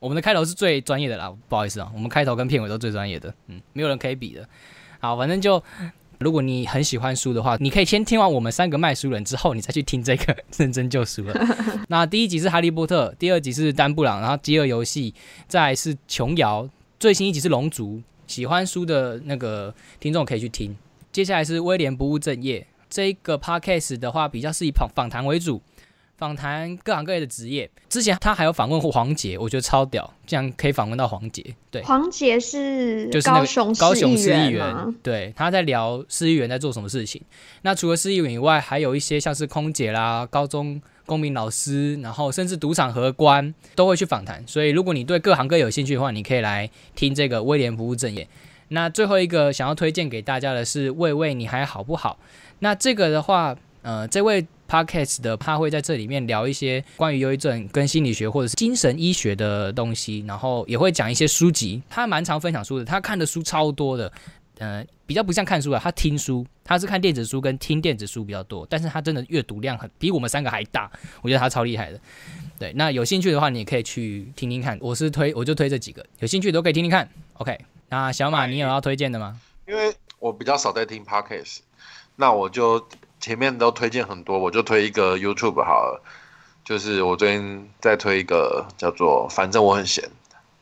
[0.00, 4.46] 我们的开头是最专业的啦，不好意思啊，我们开头跟片尾都最专业的，嗯，没有人可以比的。
[5.00, 5.62] 好，反正就
[6.18, 11.46] 如果你很喜欢书的话，你可以先听完我们三个卖书人之后，你再去听这个 认真救赎了。
[11.88, 15.14] 那第一集是哈利波特，第二集是丹布朗，然后饥饿游戏，
[15.46, 18.02] 再是琼瑶，最新一集是龙族。
[18.26, 20.76] 喜欢书的那个听众可以去听。
[21.12, 25.62] 接下来是威廉不务正业，这一个 podcast 的话比较是以访访谈为主。
[26.18, 31.44] 访谈各行各业的职业，之前他还有访问过黄杰，我觉得超屌，竟然可以访问到黄杰。
[31.70, 37.20] 对，黄杰是就是高雄高雄市议员，对，他在聊市议员在做什么事情。
[37.62, 44.42] 那除了市议员以外，还有一些像是空姐啦、高中公民老师，然后甚至赌场荷官都会去访谈。
[44.46, 48.26] 所以如果你对各行各业有兴趣的话，你可以来听这个威廉不务正业。
[48.68, 52.18] 那最后一个想要推荐给大家的是魏魏，你还好不好？
[52.60, 54.46] 那这个的话，呃，这位。
[54.68, 61.82] Podcast 的他会在这里面聊一些关于忧郁症跟心理学或者是精神医学的东西，然后也会讲一些书籍。
[61.88, 64.12] 他蛮常分享书的，他看的书超多的，
[64.58, 70.90] 呃，比较不像看书啊，他听书，他是看电子书跟听电子书比较多，但是他真的阅读量很比我们三个还大，
[71.22, 72.00] 我觉得他超厉害的。
[72.58, 74.78] 对，那有兴趣的话，你也可以去听听看。
[74.80, 77.08] 我是推，我就推这几个，有兴趣都可以听听看。
[77.34, 77.58] OK，
[77.90, 79.38] 那小马，你有要推荐的吗？
[79.68, 81.58] 因为我比较少在听 Podcast，
[82.16, 82.86] 那我就。
[83.26, 86.00] 前面都推荐很多，我就推一个 YouTube 好了。
[86.64, 90.08] 就是我最近在推一个叫做“反正我很闲”，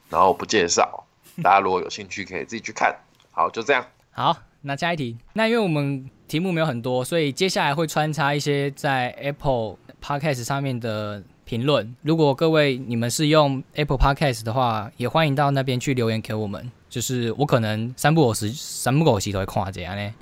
[0.08, 1.04] 然后不介绍，
[1.44, 2.96] 大家如果有兴趣可以自己去看。
[3.32, 3.84] 好，就这样。
[4.12, 5.14] 好，那下一题。
[5.34, 11.94] 那因为我们题目没有很多，所以接下来会穿插一些在 Apple Podcast 上面的评论。
[12.00, 16.72] 如果各位你们是用 Apple Podcast 的话，也欢迎到那边去留言给我们。
[16.88, 20.14] 就是我可能三不五时、三不五时都会看这样呢。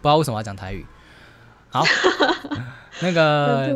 [0.00, 0.86] 不知道为什么要讲台语。
[1.72, 1.82] 好，
[3.00, 3.74] 那个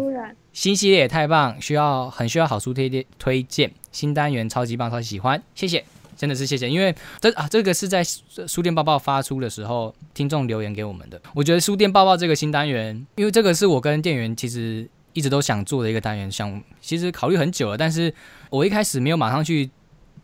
[0.53, 5.83] 新系列也太棒，需要很需要好书推荐推荐，新单元超级棒，超级喜欢，谢谢，
[6.15, 11.19] 真的是谢谢，因为这啊这个是在书店报报发出的时候，听众留言给我们的。
[11.35, 18.13] 我觉得书店报报这个新单元，因为这个是我跟店员其实一直都想做的一个单元项目，其实考虑很久了，但是
[18.51, 19.71] 我一开始没有马上去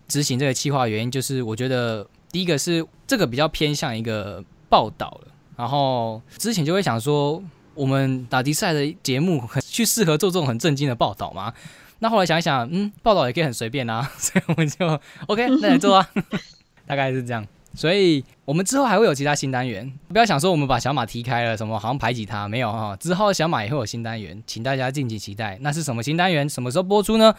[0.09, 7.43] 执行这个计划，原因就是我觉得第一个是这个比较偏向一个报道了，然后之前就会想说。
[7.75, 11.53] 我们打迪赛的节目很去适合做这种很震惊的报道吗？
[12.01, 16.09] 那后来想一想，嗯，报道也可以很随便啊， 所以我们就 OK， 那来做啊，
[16.87, 17.47] 大概是这样。
[17.75, 22.95] 所以我们之后还会有其他新单元，不要想说我们把小马踢开了，什么好像排挤他，没有哈。
[22.97, 25.57] 之后小马也会有新单元，请大家敬请期待。
[25.63, 26.47] 那是什么新单元？
[26.49, 27.35] 什么时候播出呢？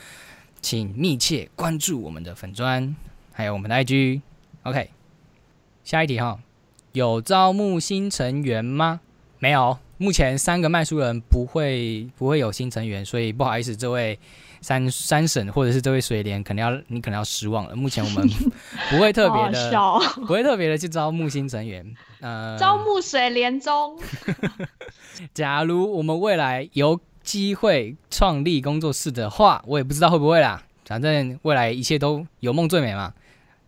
[0.61, 2.95] 请密切关注我们的粉砖，
[3.33, 4.21] 还有我们的 IG。
[4.63, 4.89] OK，
[5.83, 6.39] 下一题哈，
[6.93, 9.01] 有招募新成员吗？
[9.39, 9.77] 没有。
[10.03, 14.19] 目前三个卖书人不会不会有新成员，所以不好意思，这位
[14.59, 17.73] 三三婶或者是这位水莲，可能要你可能要失望了。
[17.73, 18.27] 目前我们
[18.89, 19.71] 不会特别的，
[20.27, 21.85] 不会特别的去招募新成员。
[22.19, 23.97] 呃，招募水莲中。
[25.33, 30.61] 假如我们未来有机会创立工作室的话，我也不知道会不会啦。
[30.85, 33.13] 反正未来一切都有梦最美嘛。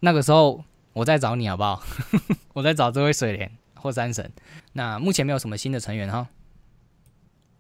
[0.02, 1.82] 那个时候我再找你好不好？
[2.52, 3.50] 我再找这位水莲。
[3.86, 4.32] 或三神，
[4.74, 6.28] 那目前没有什么新的成员哈。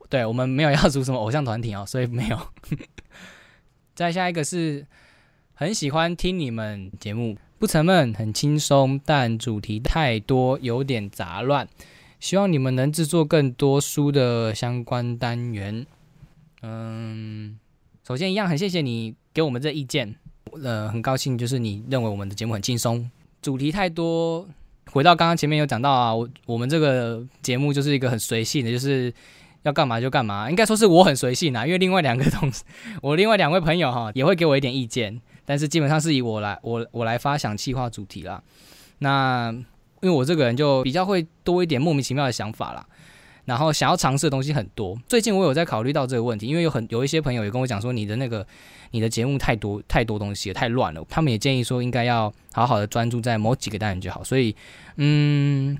[0.09, 2.39] 对我们没有要组什么偶像团体哦，所以没有。
[3.93, 4.87] 再下一个是
[5.53, 11.67] 很喜欢听你们节目，不沉闷，很轻松，但主题太多，有点杂乱。
[12.19, 15.85] 希望你们能制作更多书的相关单元。
[16.63, 17.59] 嗯，
[18.07, 20.15] 首先一样很谢谢你给我们这意见。
[20.63, 23.11] 呃，很高兴就是你认为我们的节目很轻松，
[23.43, 24.47] 主题太多。
[24.95, 29.13] 回到刚刚前面有讲到啊，我我们这个节目就是一个很随性的，就是
[29.63, 30.49] 要干嘛就干嘛。
[30.49, 32.63] 应该说是我很随性啊，因为另外两个同事，
[33.03, 38.41] 我另外两位朋友哈也会给我一点意见，但是基本上是以我来我我来发想计划主题啦。
[38.99, 39.51] 那
[39.99, 42.85] 因为我这个人就比较会多一点莫名其妙的想法啦。
[43.45, 44.97] 然后想要尝试的东西很多。
[45.07, 48.45] 最近我有在考虑到这个问题，因为有很有一些朋友也跟我讲说，你的那个
[48.91, 51.05] 你的节目太多太多东西，太乱了。
[51.09, 54.23] 他们也建议说，应该要好好的专注在某几个单元就好。
[54.23, 54.55] 所以，
[54.97, 55.77] 嗯，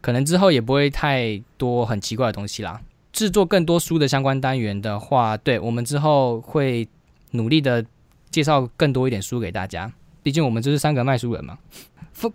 [0.00, 2.80] 可能之后也不会太多很奇怪的东西啦。
[3.12, 6.88] 制作更多书的相关单元的话，对我们之后会
[7.32, 7.84] 努力的
[8.30, 9.92] 介绍更多一点书给大家。
[10.22, 11.58] 毕竟我们就是三个卖书人嘛，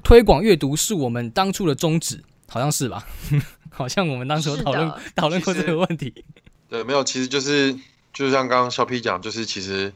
[0.04, 3.06] 推广阅读是我们当初的宗旨，好像是吧？
[3.70, 6.24] 好像我们当时有讨论讨论过这个问题。
[6.70, 7.78] 对，没有，其实就是
[8.12, 9.94] 就像刚刚小 P 讲，就是其实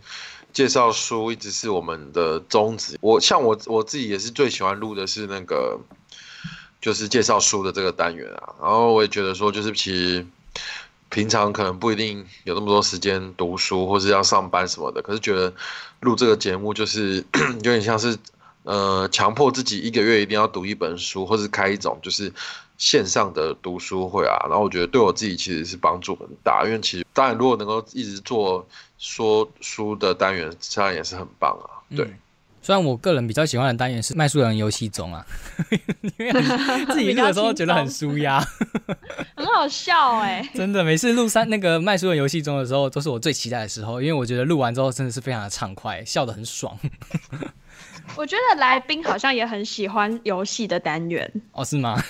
[0.53, 2.97] 介绍书一直是我们的宗旨。
[3.01, 5.79] 我像我我自己也是最喜欢录的是那个
[6.79, 8.53] 就是介绍书的这个单元啊。
[8.61, 10.25] 然后我也觉得说，就是其实
[11.09, 15.01] 平常可能不一定有那么多时间读书，或是要上班什么的。
[15.01, 15.51] 可是觉得
[16.01, 17.25] 录这个节目就是
[17.63, 18.17] 有点像是
[18.63, 22.31] 呃强迫自己一个月一定要读一本书，或是开一种就是。
[22.77, 31.77] 线上的读书会啊，然后我觉得对我自己其实是帮助很大，因为其实当然如果能够一直做说书的单元，当然也是很棒啊。
[31.95, 32.11] 对，
[32.59, 35.23] 虽然我个人比较喜欢的单元是卖书人游戏中啊，
[36.17, 36.31] 因为
[36.91, 38.43] 自己录的时候觉得很舒压，
[39.37, 46.75] 很好笑哎，真的每次录三那个卖书人游戏中的时候，都是我最期待的时候，因为我觉得录完之后真的是非常的畅快，笑得很爽。
[48.17, 52.01] 我觉得来宾好像也很喜欢游戏的单元哦，是吗？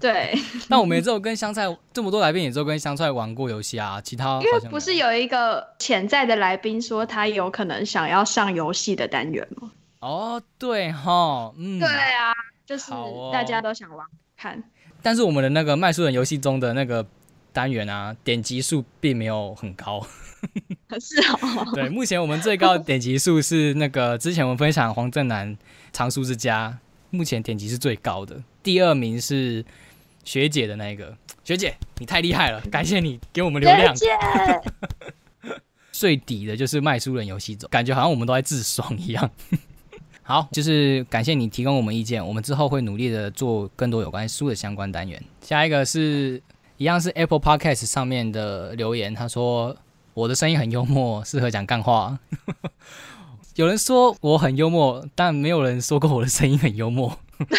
[0.00, 0.32] 对。
[0.68, 9.70] 那我们也只有跟香菜这么多来宾，也只有跟香菜玩过游戏啊，其他因为不是有一个潜在的来宾说他有可能想要上游戏的单元吗？
[10.00, 12.32] 哦，对哈，嗯，对啊，
[12.66, 12.90] 就是
[13.32, 14.62] 大家都想玩看。
[15.02, 17.04] 但是我们的那个麦书人游戏中的那个
[17.52, 20.04] 单元啊，点击数并没有很高。
[21.00, 25.56] 是哦， 对，目前我们最高的点击数是那个之前我们分享黄正南
[25.90, 26.78] 藏书之家，
[27.10, 29.64] 目前点击是最高的，第二名是
[30.22, 33.94] 学姐的那个学姐，你太厉害了，感谢你给我们流量。
[35.92, 39.30] 最底的就是卖书人游戏走，感觉好像我们都在自爽一样。
[40.22, 45.22] 好，就是感谢你提供我们意见，我们之后会努力的做更多有关书的相关单元。
[45.40, 46.42] 下一个是
[46.76, 49.74] 一样是 Apple Podcast 上面的留言，他说。
[50.14, 52.18] 我的声音很幽默，适合讲干话。
[53.56, 57.18] 有人说我很幽默，但没有人说过我的声音很幽默。
[57.48, 57.58] 对，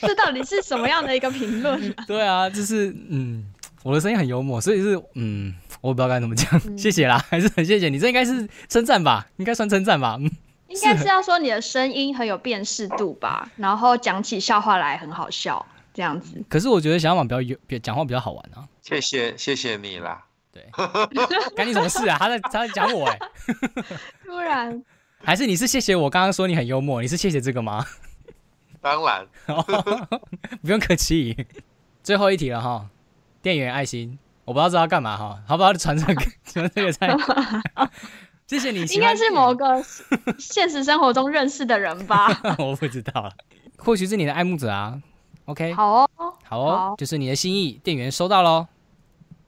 [0.00, 1.94] 这到底是什么样的一个评论？
[2.06, 3.46] 对啊，就是嗯，
[3.82, 6.60] 我的声音很幽默，所以是嗯，我不知道该怎么讲。
[6.76, 9.26] 谢谢啦， 还是很谢谢你，这应该是称赞吧？
[9.36, 10.18] 应该算称赞吧？
[10.68, 13.50] 应该是要说你的声音很有辨识度吧？
[13.56, 16.42] 然后讲起笑话来很好笑，这样子。
[16.48, 18.68] 可是我觉得小马比较有，讲话比较好玩啊。
[18.82, 20.24] 谢谢，谢谢你啦。
[20.52, 20.68] 对，
[21.56, 22.18] 干你什么事啊？
[22.18, 23.18] 他在他在讲我哎，
[24.26, 24.84] 突然，
[25.24, 27.00] 还是你是谢谢我刚刚说你很幽默？
[27.00, 27.84] 你是谢谢这个吗？
[28.80, 29.26] 当然，
[30.60, 31.46] 不用客气。
[32.02, 32.86] 最后一题了哈，
[33.40, 35.72] 店员爱心，我不知道知道干嘛哈，好不好？
[35.72, 37.16] 传这个 传这个菜。
[38.46, 39.82] 谢谢你，应该是某个
[40.38, 42.28] 现实生活中认识的人吧？
[42.58, 43.32] 我不知道了，
[43.78, 45.00] 或许是你的爱慕者啊。
[45.46, 46.08] OK，好哦，
[46.44, 48.66] 好哦，就是你的心意，店员收到喽。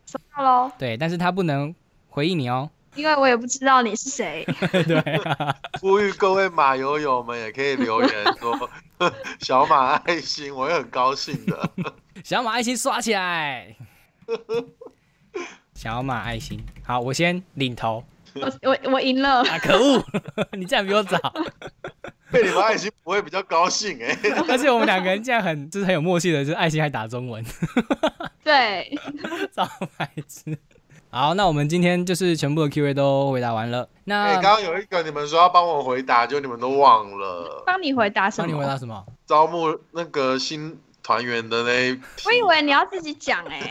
[0.06, 0.72] 收到喽。
[0.78, 1.74] 对，但是他不能
[2.08, 4.46] 回应你哦，因为我也不知道你是谁。
[4.70, 5.20] 对，
[5.80, 8.70] 呼吁各位马友友们也可以留言说
[9.40, 11.70] 小马爱心，我也很高兴的。
[12.22, 13.74] 小马爱心刷起来。
[15.74, 18.04] 小马爱心，好，我先领头。
[18.34, 19.42] 我我我赢了。
[19.42, 20.04] 啊，可恶！
[20.52, 21.18] 你竟然比我早。
[22.30, 24.16] 被你们爱心我会比较高兴哎。
[24.48, 27.44] 而且我们两个人竟然很就是很有默契的，就是爱心还打中文。
[28.44, 28.96] 对，
[29.50, 30.56] 造牌子。
[31.10, 33.88] 好，那我们今天就是全部的 Q&A 都回答完了。
[34.02, 37.62] 那刚刚有一个你们说要帮我回答，就你们都忘了。
[37.64, 38.48] 帮你回答什么？
[38.48, 39.06] 帮你回答什么？
[39.24, 41.96] 招募那个新团员的那。
[42.24, 43.60] 我以为你要自己讲哎。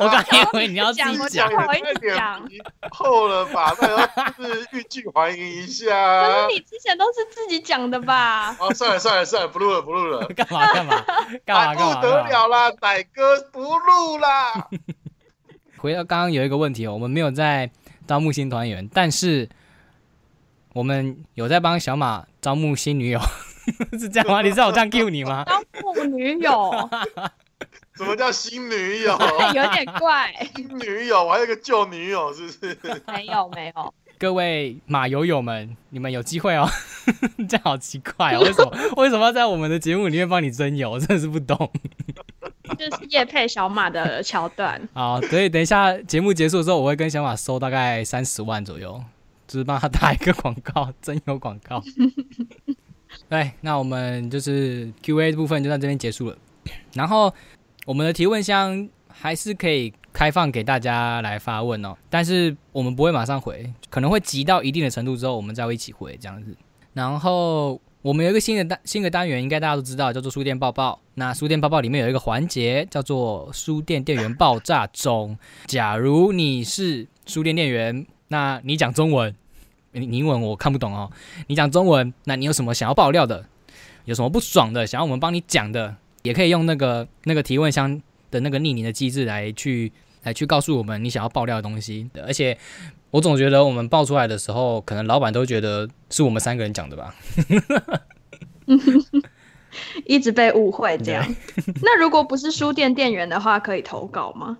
[0.00, 2.42] 我刚以为你要自己讲，不好意思讲。
[2.90, 3.72] 厚了吧？
[3.78, 5.86] 那要是欲拒还迎一下。
[6.22, 8.56] 可是你之前都是自己讲的吧？
[8.58, 10.26] 哦，算了算了算了，不录了不录了。
[10.28, 11.04] 干嘛干嘛
[11.44, 11.94] 干嘛干嘛？
[12.00, 14.68] 不得了啦，奶哥不录啦。
[15.76, 17.70] 回到刚刚有一个问题哦，我们没有在
[18.06, 19.48] 招募新团员，但是
[20.72, 23.20] 我们有在帮小马招募新女友，
[23.98, 24.42] 是这样吗？
[24.42, 25.44] 你知道我这样 Q 你吗？
[25.46, 26.90] 招募女友？
[27.96, 29.18] 什么叫新女友？
[29.54, 30.32] 有点怪。
[30.54, 32.78] 新女友，我还有个旧女友，是不是？
[33.12, 36.68] 没有没有，各位马友友们，你们有机会哦。
[37.48, 40.90] 这样好奇怪哦，为什么为什么要在我们的节目里面帮你增油？
[40.92, 41.70] 我真的是不懂。
[42.78, 44.80] 就是叶配小马的桥段。
[44.94, 49.02] 好，所以等一下节目结束之后，我会跟小马收大概三十万左右，
[49.46, 51.82] 就是帮他打一个广告，增油广告。
[53.30, 56.36] 对，那我们就是 Q&A 部分就到这边结束了。
[56.94, 57.32] 然后
[57.86, 66.56] 我们的提问箱还是可以开放给大家来发问哦，但是我们不会马上回，可能会急到一定的程度之后，我们再会一起回这样子。
[66.92, 71.00] 然后我们有一个新的单新的单元，应该大家都知道，叫做书店报报。
[71.14, 75.38] 那书店报报里面有一个环节叫做书店店员爆炸中。
[75.66, 79.32] 假如你是书店店员，那你讲中文，
[79.92, 81.10] 你英文我看不懂哦。
[81.48, 83.46] 你讲中文，那你有什么想要爆料的？
[84.06, 92.08] 有什么不爽的，想要我们帮你讲的，也可以用那个那个提问箱的那个匿名的机制来去来去告诉我们你想要爆料的东西。
[92.24, 92.56] 而且
[93.10, 97.14] 我总觉得我们爆出来的时候，可能老板都觉得是我们三个人讲的吧。
[100.06, 101.24] 一直被误会这样。
[101.82, 104.58] 那如果不是书店店员的话，可以投稿吗？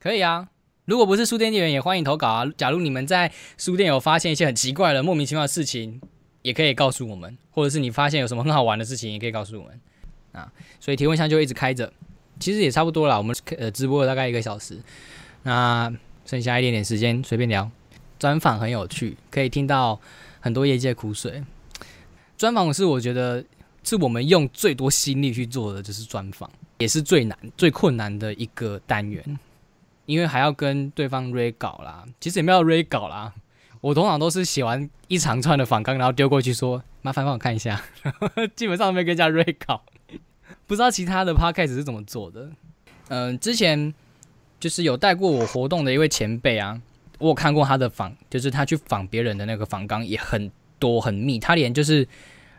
[0.00, 0.48] 可以啊，
[0.92, 2.44] 如果不是书店店员，也欢迎投稿啊。
[2.54, 5.98] 假如你们在书店有发现一些很奇怪的、莫名其妙的事情，
[6.42, 9.80] 也可以告诉我们；或者是你发现有什么很好玩的事情，也可以告诉我们
[10.32, 10.52] 啊。
[10.78, 11.90] 所以提问箱就一直开着，
[12.38, 13.16] 其实也差不多了。
[13.16, 14.78] 我们呃 直播了大概一个小时，
[15.44, 15.90] 那
[16.26, 17.70] 剩下一点点时间随便聊。
[18.18, 19.98] 专访很有趣，可以听到
[20.40, 21.42] 很多业界苦水。
[22.36, 23.42] 专访是我觉得
[23.82, 29.38] 是我们用最多心力去做的，就是专访，也是最难、最困难的一个单元，
[30.06, 32.04] 因为还要跟对方 re 稿啦。
[32.20, 33.32] 其实也没有 re 稿啦，
[33.80, 37.82] 我通常都是写完一长串的访纲，然后丢过去说：“麻烦帮我看一下。
[38.56, 39.82] ”基本上没跟人家 re 稿。
[40.66, 42.50] 不知道其他的 podcast 是怎么做的。
[43.08, 43.92] 嗯，之前
[44.60, 46.80] 就是有带过我活动的一位前辈啊。
[47.18, 50.50] 我有看过他的访，就是他去访别人的那个访纲也很
[50.80, 52.08] 多很密，他连就是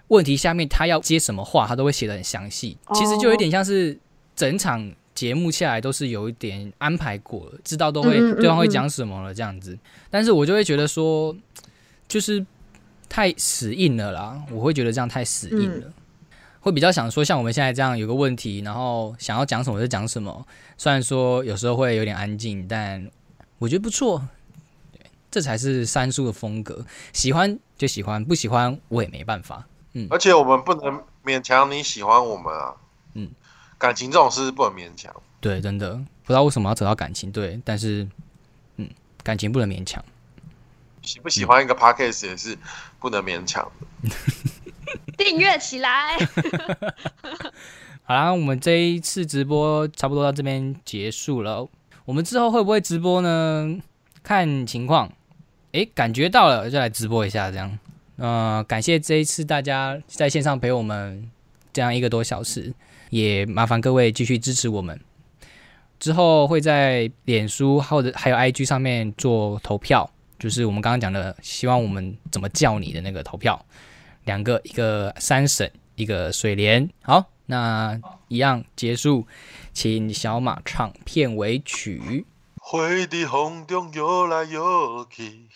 [0.07, 2.77] 问题下面他要接什么话，他都会写的很详细。
[2.93, 3.99] 其实就有点像是
[4.35, 9.77] 整场节目下来都是有一点安排过了，知道都会对方会讲什么了这样子。
[10.09, 11.35] 但是我就会觉得说，
[12.07, 12.45] 就是
[13.07, 15.93] 太死硬了啦，我会觉得这样太死硬了，
[16.59, 20.45] 会比较想说像我们现在这样有个问题，然后想要讲什么就讲什么。
[20.77, 23.09] 虽然说有时候会有点安静，但
[23.59, 24.27] 我觉得不错。
[25.31, 29.67] 这才是三叔的风格，喜欢就喜欢，不喜欢我也没办法。
[29.93, 32.75] 嗯，而且我们不能勉强你喜欢我们啊。
[33.83, 35.13] 嗯，感情这种事不能勉强。
[35.41, 37.29] 对，真的不知道为什么要扯到感情。
[37.29, 38.07] 对，但是
[38.77, 38.89] 嗯，
[39.21, 40.01] 感情不能勉强。
[41.01, 42.57] 喜不喜欢一个 podcast 也是
[42.97, 44.09] 不能勉强的。
[45.17, 46.17] 订阅起来。
[48.03, 51.67] 好啦，我们这一次直播差不多到这边结束了。
[52.05, 53.77] 我们之后会不会直播呢？
[54.23, 55.11] 看情况。
[55.73, 57.77] 诶，感觉到了就来直播一下，这样。
[58.15, 61.29] 呃，感谢这一次大家在线上陪我们
[61.73, 62.73] 这样一个多小时，
[63.13, 64.99] 也麻烦各位继续支持我们。
[65.99, 70.09] 之后会在脸书或者还有 IG 上面做投票，
[70.39, 73.63] 就是我们刚刚讲的，希望我们怎么叫你的那个投票，
[74.25, 76.89] 两个，一个三省，一个水莲。
[77.03, 79.27] 好，那一样结束，
[79.73, 82.25] 请小马唱片尾曲。
[82.55, 85.47] 花在风中摇来摇去。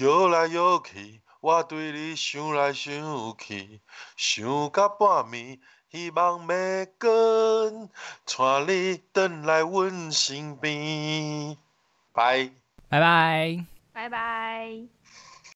[0.00, 2.92] 摇来摇去，我对你想来想
[3.38, 3.80] 去，
[4.16, 5.58] 想到半暝，
[5.94, 7.88] 希望要跟，
[8.26, 11.56] 带你回来阮身边。
[12.12, 12.50] 拜
[12.88, 15.03] 拜拜拜拜。